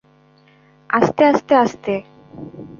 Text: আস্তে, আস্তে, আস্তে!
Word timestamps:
আস্তে, 0.89 1.21
আস্তে, 1.25 1.53
আস্তে! 1.55 1.93